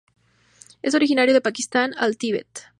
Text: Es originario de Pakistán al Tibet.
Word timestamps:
Es 0.81 0.95
originario 0.95 1.31
de 1.31 1.41
Pakistán 1.41 1.91
al 1.95 2.17
Tibet. 2.17 2.63